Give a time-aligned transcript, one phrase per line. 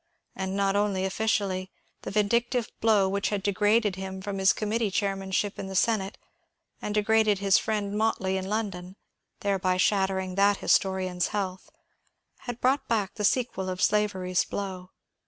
[0.35, 1.69] And not only officially;
[2.01, 6.17] the vindictive blow which had degraded him from his committee chairmanship in the Senate,
[6.81, 8.95] and degraded his friend Motley in London,
[9.41, 11.69] thereby shattering that historian's health,
[12.47, 14.89] had brought back the se quel of slavery's blow.